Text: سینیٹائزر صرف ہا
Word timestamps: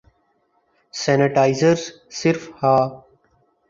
سینیٹائزر 0.93 1.77
صرف 2.19 2.43
ہا 2.59 2.75